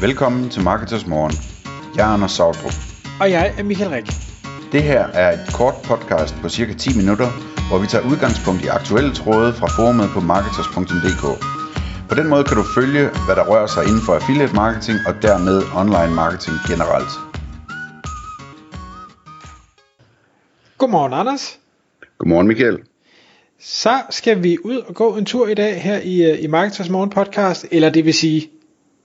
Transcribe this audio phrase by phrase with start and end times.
[0.00, 1.34] Velkommen til Marketers Morgen.
[1.96, 2.76] Jeg er Anders Sautrup.
[3.20, 4.06] Og jeg er Michael Rik.
[4.72, 7.28] Det her er et kort podcast på cirka 10 minutter,
[7.68, 11.24] hvor vi tager udgangspunkt i aktuelle tråde fra forumet på marketers.dk.
[12.08, 15.14] På den måde kan du følge, hvad der rører sig inden for affiliate marketing og
[15.22, 17.12] dermed online marketing generelt.
[20.78, 21.58] Godmorgen, Anders.
[22.18, 22.78] Godmorgen Michael.
[23.60, 26.88] Så skal vi ud og gå en tur i dag her i, øh, i Marketers
[26.88, 28.50] Morgen podcast, eller det vil sige,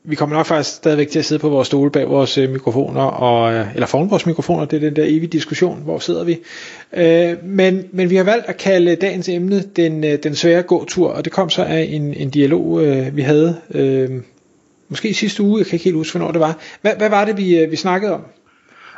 [0.06, 3.02] vi kommer nok faktisk stadigvæk til at sidde på vores stole bag vores øh, mikrofoner,
[3.02, 6.40] og, øh, eller foran vores mikrofoner, det er den der evige diskussion, hvor sidder vi.
[6.94, 11.10] Øh, men, men vi har valgt at kalde dagens emne den, øh, den svære gåtur,
[11.10, 14.10] og det kom så af en, en dialog, øh, vi havde, øh,
[14.90, 16.58] måske sidste uge, jeg kan ikke helt huske, hvornår det var.
[16.82, 18.22] Hvad, hvad var det, vi, øh, vi snakkede om?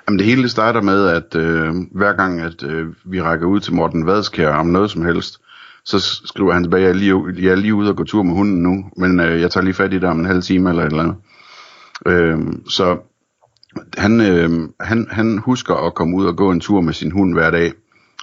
[0.08, 3.74] Jamen det hele starter med, at øh, hver gang, at øh, vi rækker ud til
[3.74, 5.40] Morten Vadskær om noget som helst,
[5.86, 8.34] så skriver han tilbage, jeg er lige, jeg er lige ude og gå tur med
[8.34, 10.84] hunden nu, men øh, jeg tager lige fat i dig om en halv time eller
[10.84, 11.18] et eller andet.
[12.06, 12.40] Øh,
[12.70, 12.98] så
[13.98, 17.34] han, øh, han, han husker at komme ud og gå en tur med sin hund
[17.34, 17.74] hver dag,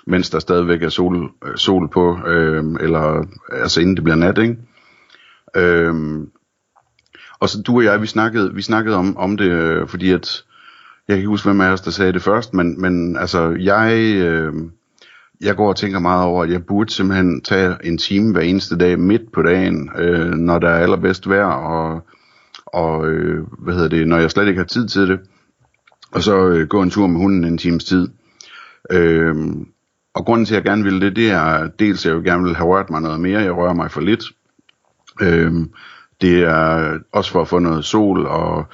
[0.06, 4.38] mens der stadigvæk er sol, øh, sol på, øh, eller altså inden det bliver nat,
[4.38, 4.56] ikke?
[5.56, 5.94] Øh,
[7.40, 10.44] og så du og jeg, vi snakkede, vi snakkede om, om det, øh, fordi at,
[11.08, 14.14] jeg kan ikke huske, hvem af os, der sagde det først, men, men altså, jeg,
[14.16, 14.52] øh,
[15.42, 18.78] jeg går og tænker meget over, at jeg burde simpelthen tage en time hver eneste
[18.78, 22.06] dag midt på dagen, øh, når der er allerbedst vejr, og,
[22.66, 25.20] og øh, hvad hedder det, når jeg slet ikke har tid til det,
[26.12, 28.08] og så øh, gå en tur med hunden en times tid.
[28.90, 29.36] Øh,
[30.14, 32.56] og grunden til, at jeg gerne vil det, det er dels, at jeg gerne vil
[32.56, 34.24] have rørt mig noget mere, jeg rører mig for lidt.
[35.20, 35.52] Øh,
[36.20, 38.66] det er også for at få noget sol, og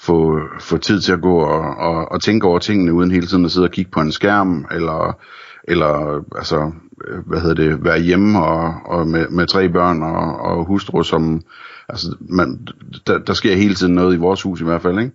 [0.00, 3.44] få, få tid til at gå og, og, og tænke over tingene, uden hele tiden
[3.44, 5.18] at sidde og kigge på en skærm, eller
[5.64, 6.70] eller altså,
[7.08, 11.02] øh, hvad hedder det, være hjemme og, og med, med tre børn og, og hustru,
[11.02, 11.42] som,
[11.88, 12.68] altså, man,
[13.06, 15.12] der, der sker hele tiden noget i vores hus i hvert fald, ikke?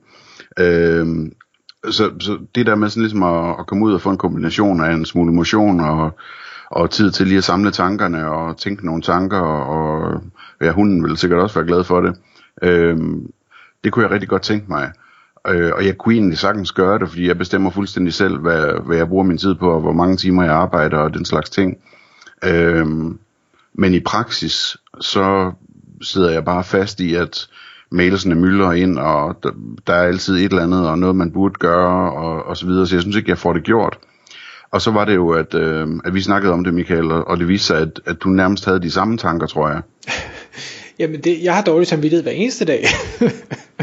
[0.59, 1.31] Øhm,
[1.89, 4.83] så, så det der med sådan ligesom at, at komme ud og få en kombination
[4.83, 6.17] af en smule motion og,
[6.71, 10.21] og tid til lige at samle tankerne og tænke nogle tanker, og, og
[10.61, 12.15] ja, hunden vil sikkert også være glad for det.
[12.61, 13.31] Øhm,
[13.83, 14.91] det kunne jeg rigtig godt tænke mig.
[15.48, 18.98] Øh, og jeg kunne egentlig sagtens gøre det, fordi jeg bestemmer fuldstændig selv, hvad, hvad
[18.98, 21.78] jeg bruger min tid på, og hvor mange timer jeg arbejder og den slags ting.
[22.44, 22.86] Øh,
[23.73, 25.52] men i praksis, så
[26.02, 27.48] sidder jeg bare fast i, at
[27.92, 29.50] mailsene myldrer ind, og der,
[29.88, 32.88] der er altid et eller andet, og noget man burde gøre, og, og så videre,
[32.88, 33.98] så jeg synes ikke, jeg får det gjort.
[34.72, 37.48] Og så var det jo, at, øh, at vi snakkede om det, Michael, og det
[37.48, 39.82] viste sig, at, at du nærmest havde de samme tanker, tror jeg.
[41.00, 42.86] Jamen, det, jeg har dårlig samvittighed hver eneste dag.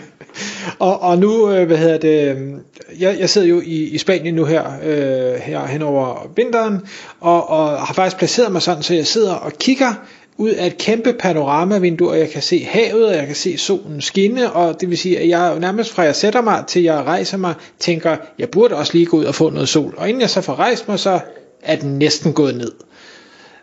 [0.83, 2.61] og, og nu, øh, hvad hedder det, øhm,
[2.99, 6.81] jeg, jeg sidder jo i, i Spanien nu her, øh, her hen over vinteren,
[7.21, 9.95] og, og har faktisk placeret mig sådan, så jeg sidder og kigger
[10.37, 14.01] ud af et kæmpe panoramavindue, og jeg kan se havet, og jeg kan se solen
[14.01, 17.37] skinne, og det vil sige, at jeg nærmest fra jeg sætter mig til jeg rejser
[17.37, 19.95] mig, tænker, jeg burde også lige gå ud og få noget sol.
[19.97, 21.21] Og inden jeg så får rejst mig, så
[21.63, 22.73] er den næsten gået ned.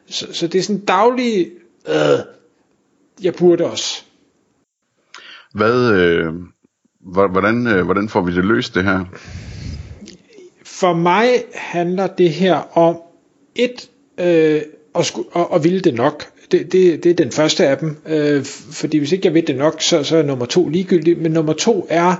[0.07, 1.47] Så, så det er sådan daglig,
[1.87, 2.19] øh,
[3.23, 4.03] jeg burde også.
[5.53, 6.33] Hvad, øh,
[7.01, 9.05] hvordan, øh, hvordan får vi det løst det her?
[10.63, 12.97] For mig handler det her om
[13.55, 14.61] et øh,
[14.95, 16.25] at, sku, at, at ville det nok.
[16.51, 19.55] Det, det, det er den første af dem, øh, fordi hvis ikke jeg ved det
[19.55, 21.21] nok, så, så er nummer to ligegyldigt.
[21.21, 22.15] Men nummer to er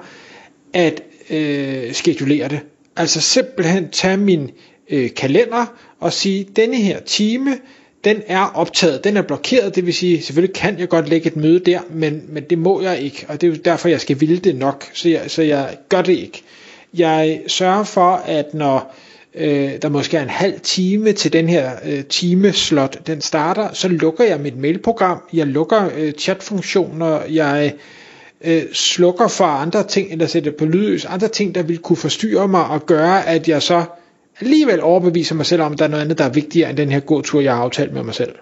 [0.73, 2.59] at øh, skedulere det.
[2.95, 4.51] Altså simpelthen tage min
[4.89, 5.65] øh, kalender
[5.99, 7.57] og sige, denne her time,
[8.03, 11.35] den er optaget, den er blokeret, det vil sige, selvfølgelig kan jeg godt lægge et
[11.35, 14.19] møde der, men, men det må jeg ikke, og det er jo derfor, jeg skal
[14.19, 16.43] ville det nok, så jeg, så jeg gør det ikke.
[16.93, 18.95] Jeg sørger for, at når
[19.35, 23.87] øh, der måske er en halv time til den her øh, timeslot, den starter, så
[23.87, 27.73] lukker jeg mit mailprogram, jeg lukker øh, chatfunktioner, jeg
[28.43, 32.47] øh, slukker for andre ting, eller sætter på lydløs, andre ting, der vil kunne forstyrre
[32.47, 33.83] mig og gøre, at jeg så
[34.41, 36.91] alligevel overbeviser mig selv om, at der er noget andet, der er vigtigere end den
[36.91, 38.35] her gåtur, jeg har aftalt med mig selv.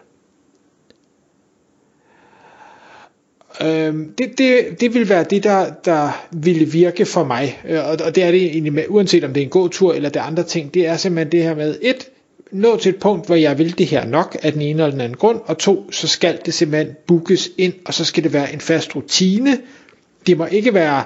[3.61, 7.97] Øhm, det, det, det vil være det, der, der ville virke for mig, øh, og,
[8.05, 10.19] og det er det egentlig med, uanset om det er en god tur eller det
[10.19, 12.09] er andre ting, det er simpelthen det her med, et,
[12.51, 15.01] nå til et punkt, hvor jeg vil det her nok af den ene eller den
[15.01, 18.53] anden grund, og to, så skal det simpelthen bookes ind, og så skal det være
[18.53, 19.57] en fast rutine.
[20.27, 21.03] Det må ikke være,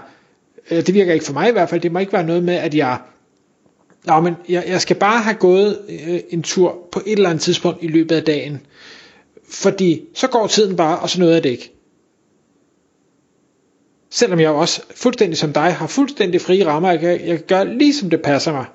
[0.71, 2.55] øh, det virker ikke for mig i hvert fald, det må ikke være noget med,
[2.55, 2.97] at jeg
[4.05, 7.43] Nå, men jeg, jeg skal bare have gået øh, en tur på et eller andet
[7.43, 8.61] tidspunkt i løbet af dagen.
[9.49, 11.73] Fordi så går tiden bare, og så nåede jeg det ikke.
[14.09, 17.77] Selvom jeg også fuldstændig som dig har fuldstændig frie rammer, jeg kan, jeg kan gøre
[17.77, 18.65] lige som det passer mig.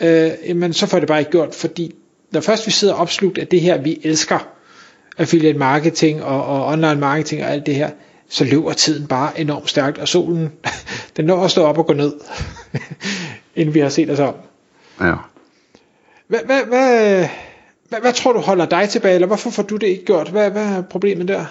[0.00, 1.94] Øh, men så får det bare ikke gjort, fordi
[2.30, 4.48] når først vi sidder opslugt af det her, vi elsker,
[5.18, 7.90] affiliate marketing og, og online marketing og alt det her,
[8.28, 10.52] så løber tiden bare enormt stærkt, og solen,
[11.16, 12.12] den når at stå op og gå ned,
[13.56, 14.34] inden vi har set os om.
[15.00, 15.14] Ja.
[16.28, 17.28] Hvad, hvad, hvad,
[17.88, 20.30] hvad, hvad tror du holder dig tilbage, eller hvorfor får du det ikke gjort?
[20.30, 21.44] Hvad, hvad er problemet der?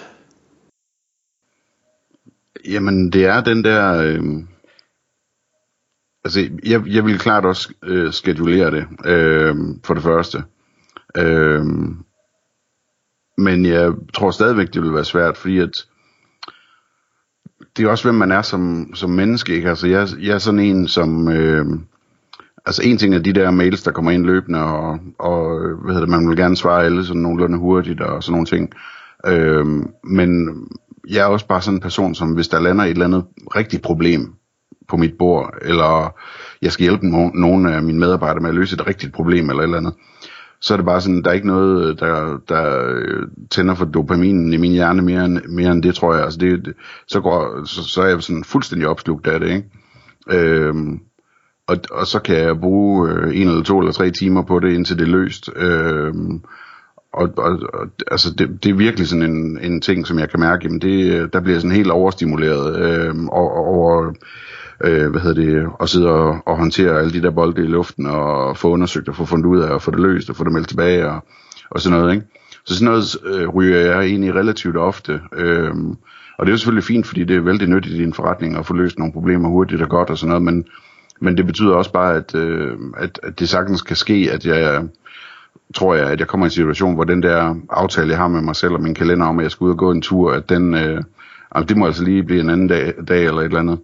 [2.68, 4.02] Jamen, det er den der...
[4.02, 4.22] Øh,
[6.24, 10.44] altså, jeg, jeg vil klart også øh, skedulere det, øh, for det første.
[11.16, 11.64] Øh,
[13.38, 15.86] men jeg tror stadigvæk, det vil være svært, fordi at
[17.76, 19.54] det er også, hvem man er som, som menneske.
[19.54, 19.68] Ikke?
[19.68, 21.28] Altså, jeg, jeg er sådan en, som...
[21.28, 21.66] Øh,
[22.70, 26.06] altså, en ting er de der mails, der kommer ind løbende, og, og hvad hedder
[26.06, 28.70] det, man vil gerne svare alle sådan nogenlunde hurtigt, og sådan nogle ting.
[29.26, 30.30] Øhm, men
[31.08, 33.24] jeg er også bare sådan en person, som hvis der lander et eller andet
[33.56, 34.34] rigtigt problem
[34.88, 36.14] på mit bord, eller
[36.62, 37.08] jeg skal hjælpe
[37.40, 39.94] nogen af mine medarbejdere med at løse et rigtigt problem, eller et eller andet,
[40.60, 42.94] så er det bare sådan, der er ikke noget, der, der
[43.50, 46.24] tænder for dopaminen i min hjerne mere end, mere end det, tror jeg.
[46.24, 46.74] Altså det,
[47.08, 49.64] så, går, så, så er jeg sådan fuldstændig opslugt af det, ikke?
[50.30, 51.00] Øhm,
[51.70, 54.72] og, og så kan jeg bruge øh, en eller to eller tre timer på det,
[54.72, 55.50] indtil det er løst.
[55.56, 56.14] Øh,
[57.12, 60.40] og, og, og altså det, det er virkelig sådan en, en ting, som jeg kan
[60.40, 64.12] mærke, jamen det, øh, der bliver sådan helt overstimuleret øh, over
[64.84, 68.06] øh, hvad hedder det, at sidde og, og håndtere alle de der bolde i luften,
[68.06, 70.52] og få undersøgt og få fundet ud af, og få det løst, og få det
[70.52, 71.24] meldt tilbage, og,
[71.70, 72.26] og sådan noget, ikke?
[72.64, 75.74] Så sådan noget øh, ryger jeg egentlig relativt ofte, øh,
[76.38, 78.66] og det er jo selvfølgelig fint, fordi det er vældig nyttigt i din forretning at
[78.66, 80.64] få løst nogle problemer hurtigt og godt og sådan noget, men,
[81.20, 84.88] men det betyder også bare, at, øh, at, at det sagtens kan ske, at jeg
[85.74, 88.40] tror jeg, at jeg kommer i en situation, hvor den der aftale, jeg har med
[88.40, 90.48] mig selv og min kalender om, at jeg skal ud og gå en tur, at
[90.48, 91.02] den, øh,
[91.50, 93.78] altså det må altså lige blive en anden dag, dag eller et eller andet.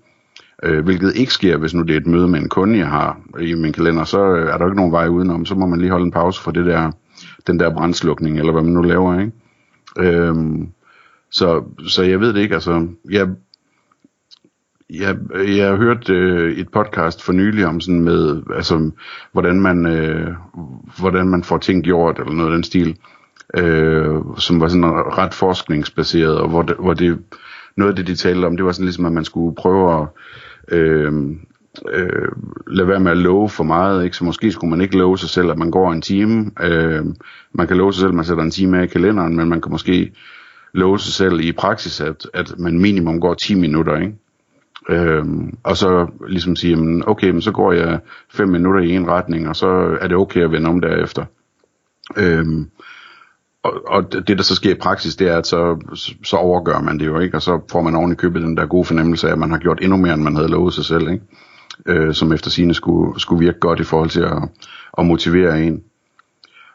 [0.63, 3.21] Øh, hvilket ikke sker, hvis nu det er et møde med en kunde, jeg har
[3.41, 5.47] i min kalender, så øh, er der ikke nogen vej udenom.
[5.47, 6.91] Så må man lige holde en pause for det der,
[7.47, 9.33] den der brandslukning, eller hvad man nu laver, ikke?
[9.99, 10.35] Øh,
[11.31, 13.29] så, så jeg ved det ikke, altså, jeg,
[14.91, 15.17] jeg,
[15.57, 18.91] jeg har hørt øh, et podcast for nylig om sådan med, altså,
[19.33, 20.35] hvordan man, øh,
[20.99, 22.97] hvordan man får ting gjort, eller noget af den stil,
[23.57, 24.85] øh, som var sådan
[25.19, 27.19] ret forskningsbaseret, og hvor det, hvor det,
[27.77, 30.09] noget af det, de talte om, det var sådan ligesom, at man skulle prøve at
[30.69, 31.13] øh,
[31.89, 32.29] øh,
[32.67, 34.17] lade være med at love for meget, ikke?
[34.17, 36.51] så måske skulle man ikke love sig selv, at man går en time.
[36.63, 37.05] Øh,
[37.53, 39.61] man kan love sig selv, at man sætter en time af i kalenderen, men man
[39.61, 40.13] kan måske
[40.73, 44.15] love sig selv i praksis, at, at man minimum går 10 minutter, ikke?
[44.89, 47.99] Øhm, og så ligesom sige, jamen, okay, men så går jeg
[48.31, 51.25] 5 minutter i en retning, og så er det okay at vende om derefter.
[52.17, 52.71] Øhm,
[53.63, 55.79] og, og det der så sker i praksis, det er, at så,
[56.25, 57.37] så overgør man det jo, ikke?
[57.37, 59.59] Og så får man oven i købet den der gode fornemmelse af, at man har
[59.59, 61.25] gjort endnu mere, end man havde lovet sig selv, ikke?
[61.87, 64.49] Øh, som efter sine skulle, skulle virke godt i forhold til at,
[64.99, 65.83] at motivere en.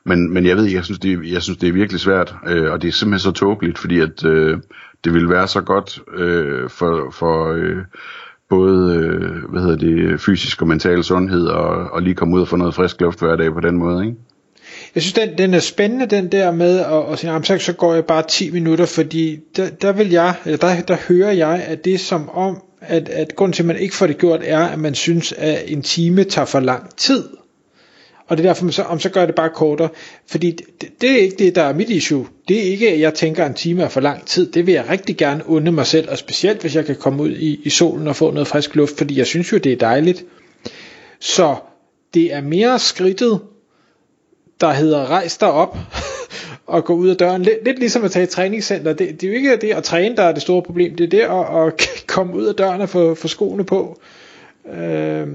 [0.05, 2.81] Men, men jeg ved, jeg synes, det, jeg synes, det er virkelig svært, øh, og
[2.81, 4.57] det er simpelthen så tåbeligt, fordi at øh,
[5.03, 7.77] det vil være så godt øh, for, for øh,
[8.49, 12.47] både øh, hvad hedder det, fysisk og mental sundhed, og, og lige komme ud og
[12.47, 14.17] få noget frisk luft hver dag på den måde, ikke?
[14.95, 17.93] Jeg synes, den, den er spændende, den der med at, at sige, så, så går
[17.93, 21.85] jeg bare 10 minutter, fordi der, der vil jeg, eller der, der hører jeg, at
[21.85, 24.65] det er som om, at, at grunden til, at man ikke får det gjort, er,
[24.65, 27.29] at man synes, at en time tager for lang tid.
[28.31, 29.89] Og det er derfor, så, om så gør det bare kortere.
[30.27, 32.27] Fordi det, det er ikke det, der er mit issue.
[32.47, 34.51] Det er ikke, at jeg tænker, at en time er for lang tid.
[34.51, 37.29] Det vil jeg rigtig gerne unde mig selv, og specielt hvis jeg kan komme ud
[37.31, 40.25] i, i solen og få noget frisk luft, fordi jeg synes jo, det er dejligt.
[41.19, 41.55] Så
[42.13, 43.39] det er mere skridtet,
[44.61, 45.77] der hedder rejs dig op
[46.65, 47.41] og gå ud af døren.
[47.41, 48.93] Lidt, lidt ligesom at tage et træningscenter.
[48.93, 50.95] Det, det er jo ikke det at træne, der er det store problem.
[50.95, 53.99] Det er det at, at komme ud af døren og få, få skoene på.
[54.73, 55.27] Øh,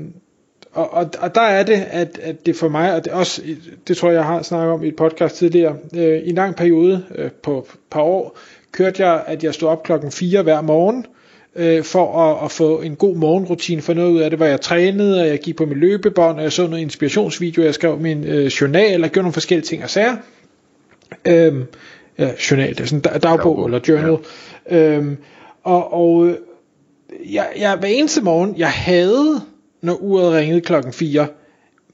[0.77, 3.43] og, og, og der er det, at, at det for mig, og det, også,
[3.89, 6.57] det tror jeg, jeg har snakket om i et podcast tidligere, øh, i en lang
[6.57, 8.39] periode øh, på et par år,
[8.73, 11.07] kørte jeg, at jeg stod op klokken 4 hver morgen,
[11.57, 14.61] øh, for at, at få en god morgenrutine, for noget ud af det, hvor jeg
[14.61, 18.25] trænede, og jeg gik på mit løbebånd, og jeg så noget inspirationsvideo, jeg skrev min
[18.25, 20.17] øh, journal, og gjorde nogle forskellige ting og sager.
[21.25, 21.65] Øhm,
[22.19, 24.19] ja, journal, det er sådan en dagbog, dagbog eller journal.
[24.71, 24.77] Ja.
[24.77, 25.17] Øhm,
[25.65, 26.37] og og
[27.33, 29.41] jeg, jeg, hver eneste morgen, jeg havde
[29.87, 31.27] når uret ringede klokken 4.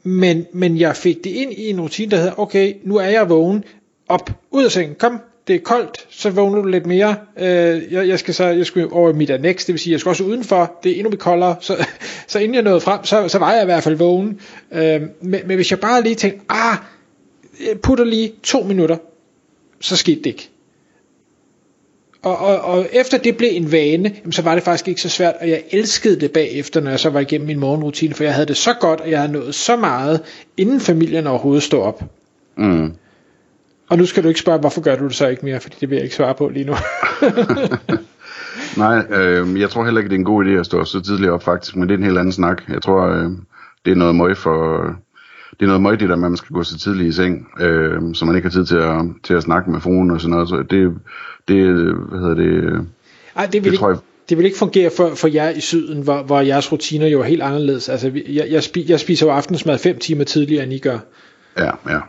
[0.02, 3.28] Men, men jeg fik det ind i en rutine, der hedder, okay, nu er jeg
[3.28, 3.64] vågen,
[4.08, 7.16] op, ud af sengen, kom, det er koldt, så vågner du lidt mere.
[7.38, 10.00] Øh, jeg, jeg, skal så, jeg skulle over i mit annex, det vil sige, jeg
[10.00, 11.86] skal også udenfor, det er endnu mere koldere, så,
[12.28, 14.40] så inden jeg nåede frem, så, så var jeg i hvert fald vågen.
[14.72, 16.76] Øh, men, men hvis jeg bare lige tænkte, ah,
[17.82, 18.96] putter lige to minutter,
[19.80, 20.51] så skete det ikke.
[22.22, 25.08] Og, og, og efter det blev en vane, jamen, så var det faktisk ikke så
[25.08, 28.34] svært, og jeg elskede det bagefter, når jeg så var igennem min morgenrutine, for jeg
[28.34, 30.20] havde det så godt, og jeg havde nået så meget,
[30.56, 32.02] inden familien overhovedet stod op.
[32.56, 32.94] Mm.
[33.90, 35.90] Og nu skal du ikke spørge, hvorfor gør du det så ikke mere, fordi det
[35.90, 36.74] vil jeg ikke svare på lige nu.
[38.76, 41.30] Nej, øh, jeg tror heller ikke, det er en god idé at stå så tidligt
[41.30, 42.62] op faktisk, men det er en helt anden snak.
[42.68, 43.30] Jeg tror, øh,
[43.84, 44.86] det er noget møg for...
[45.52, 47.48] Det er noget møg, det der med, at man skal gå så tidligt i seng,
[47.60, 50.30] øh, så man ikke har tid til at, til at snakke med fruen og sådan
[50.30, 50.48] noget.
[50.48, 50.94] Så det,
[51.48, 52.86] det hvad hedder det...
[53.36, 53.96] Ej, det vil, det, ikke, jeg...
[54.28, 57.24] det vil ikke fungere for, for jer i syden, hvor, hvor jeres rutiner jo er
[57.24, 57.88] helt anderledes.
[57.88, 60.98] Altså, jeg, jeg, spi, jeg spiser jo aftensmad fem timer tidligere, end I gør.
[61.58, 62.00] Ja, ja.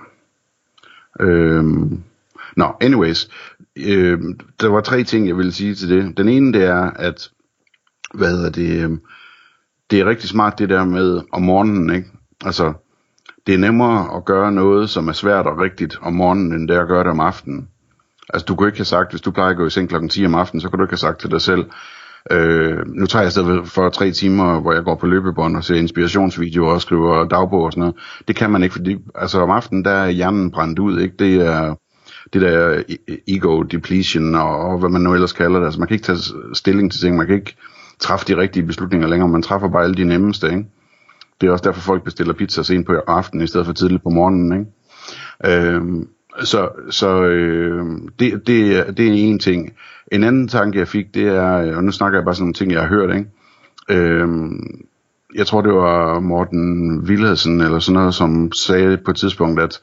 [1.19, 2.03] Øhm,
[2.55, 3.29] Nå, no, anyways.
[3.75, 4.19] Øh,
[4.61, 6.17] der var tre ting, jeg ville sige til det.
[6.17, 7.29] Den ene, det er, at
[8.13, 8.97] hvad hedder det, øh,
[9.91, 12.07] det er rigtig smart det der med om morgenen, ikke?
[12.45, 12.73] Altså,
[13.47, 16.75] det er nemmere at gøre noget, som er svært og rigtigt om morgenen, end det
[16.75, 17.67] at gøre det om aftenen.
[18.33, 20.25] Altså, du kunne ikke have sagt, hvis du plejer at gå i seng klokken 10
[20.25, 21.65] om aftenen, så kunne du ikke have sagt til dig selv,
[22.31, 25.75] øh, nu tager jeg stedet for tre timer, hvor jeg går på løbebånd og ser
[25.75, 27.95] inspirationsvideoer og skriver dagbog og sådan noget.
[28.27, 31.15] Det kan man ikke, fordi altså om aftenen, der er hjernen brændt ud, ikke?
[31.19, 31.75] Det er,
[32.33, 32.83] det der
[33.27, 35.65] ego depletion og, og hvad man nu ellers kalder det.
[35.65, 36.19] Altså man kan ikke tage
[36.53, 37.55] stilling til ting, man kan ikke
[37.99, 40.65] træffe de rigtige beslutninger længere, man træffer bare alle de nemmeste, ikke?
[41.43, 44.09] Det er også derfor, folk bestiller pizza sent på aftenen, i stedet for tidligt på
[44.09, 45.65] morgenen, ikke?
[45.65, 46.07] Øhm,
[46.43, 47.85] så så øh,
[48.19, 49.73] det, det, det er en ting.
[50.11, 52.71] En anden tanke, jeg fik, det er, og nu snakker jeg bare sådan nogle ting,
[52.71, 53.29] jeg har hørt, ikke?
[53.89, 54.85] Øhm,
[55.35, 59.79] jeg tror, det var Morten Villadsen eller sådan noget, som sagde på et tidspunkt, at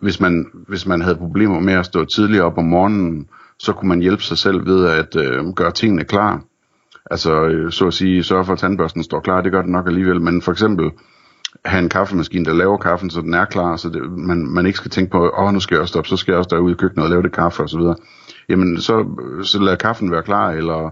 [0.00, 3.88] hvis man, hvis man havde problemer med at stå tidligere op om morgenen, så kunne
[3.88, 6.42] man hjælpe sig selv ved at øh, gøre tingene klar.
[7.12, 9.86] Altså, øh, så at sige, sørge for, at tandbørsten står klar, det gør den nok
[9.86, 10.90] alligevel, men for eksempel
[11.64, 14.78] have en kaffemaskine, der laver kaffen, så den er klar, så det, man, man ikke
[14.78, 16.72] skal tænke på, åh, oh, nu skal jeg også op, så skal jeg også derud
[16.72, 17.80] i køkkenet og lave det kaffe osv.
[18.48, 19.06] Jamen, så,
[19.42, 20.90] så lad kaffen være klar, eller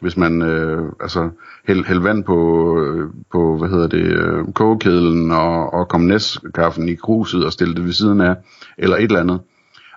[0.00, 1.30] hvis man øh, altså
[1.68, 2.38] hæld, hæld vand på,
[2.80, 7.74] øh, på hvad hedder det, øh, kogekedlen og, og kom næstkaffen i kruset og stille
[7.74, 8.34] det ved siden af,
[8.78, 9.40] eller et eller andet.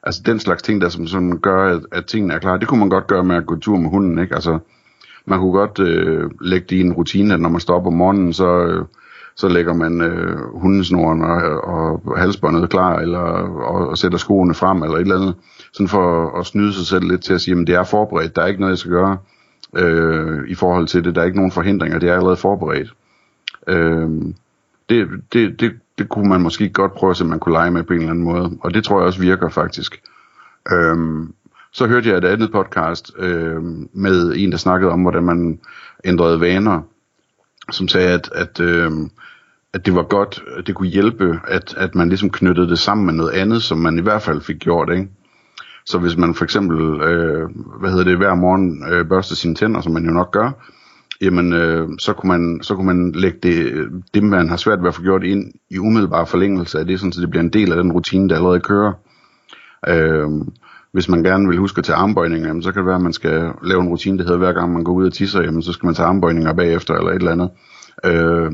[0.03, 2.80] Altså den slags ting, der som som gør, at, at tingene er klar, det kunne
[2.80, 4.36] man godt gøre med at gå tur med hunden, ikke?
[4.36, 4.60] Altså,
[5.25, 7.94] man kunne godt øh, lægge det i en rutine, at når man står op om
[7.94, 8.86] morgenen, så, øh,
[9.36, 14.84] så lægger man øh, hundesnoren og, og halsbåndet klar, eller og, og sætter skoene frem,
[14.84, 15.36] eller et eller andet,
[15.74, 18.42] sådan for at snyde sig selv lidt til at sige, at det er forberedt, der
[18.42, 19.18] er ikke noget, jeg skal gøre
[19.75, 21.15] øh, i forhold til det.
[21.15, 22.94] Der er ikke nogen forhindringer, det er allerede forberedt.
[23.68, 24.10] Øh,
[24.89, 27.84] det, det, det, det kunne man måske godt prøve at se, man kunne lege med
[27.84, 28.58] på en eller anden måde.
[28.62, 30.01] Og det tror jeg også virker faktisk.
[30.72, 31.27] Øh,
[31.74, 33.63] så hørte jeg et andet podcast øh,
[33.94, 35.60] med en, der snakkede om, hvordan man
[36.06, 36.82] ændrede vaner,
[37.72, 38.92] som sagde, at, at, øh,
[39.74, 43.06] at det var godt, at det kunne hjælpe, at, at man ligesom knyttede det sammen
[43.06, 45.08] med noget andet, som man i hvert fald fik gjort, ikke?
[45.86, 47.50] Så hvis man for eksempel, øh,
[47.80, 50.51] hvad hedder det, hver morgen øh, børster sine tænder, som man jo nok gør,
[51.22, 54.88] jamen øh, så, kunne man, så kunne man lægge det, det, man har svært ved
[54.88, 57.72] at få gjort ind i umiddelbar forlængelse af det, sådan, så det bliver en del
[57.72, 58.94] af den rutine, der allerede kører.
[59.88, 60.30] Øh,
[60.93, 63.13] hvis man gerne vil huske at tage armbøjninger, jamen, så kan det være, at man
[63.13, 65.73] skal lave en rutine, der hedder, hver gang man går ud og tisser, jamen, så
[65.73, 67.50] skal man tage armbøjninger bagefter, eller et eller andet.
[68.05, 68.51] Øh,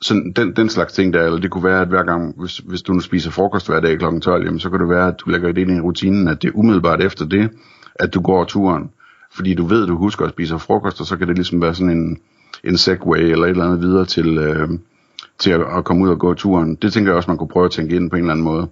[0.00, 2.82] sådan den, den slags ting der, eller det kunne være, at hver gang, hvis, hvis
[2.82, 4.04] du nu spiser frokost hver dag kl.
[4.20, 6.48] 12, jamen, så kan det være, at du lægger det ind i rutinen, at det
[6.48, 7.50] er umiddelbart efter det,
[7.94, 8.90] at du går turen.
[9.32, 11.74] Fordi du ved, at du husker at spise frokost, og så kan det ligesom være
[11.74, 12.18] sådan en,
[12.64, 14.68] en segway eller et eller andet videre til, øh,
[15.38, 16.74] til at, at komme ud og gå turen.
[16.74, 18.68] Det tænker jeg også, man kunne prøve at tænke ind på en eller anden måde.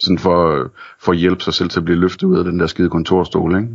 [0.00, 2.66] Sådan for, for at hjælpe sig selv til at blive løftet ud af den der
[2.66, 3.68] skide kontorstol, ikke?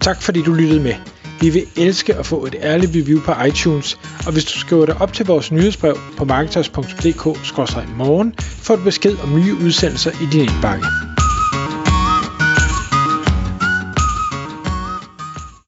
[0.00, 0.94] Tak fordi du lyttede med.
[1.40, 5.00] Vi vil elske at få et ærligt review på iTunes, og hvis du skriver dig
[5.00, 11.11] op til vores nyhedsbrev på marketers.dk-morgen, får du besked om nye udsendelser i din indbakke.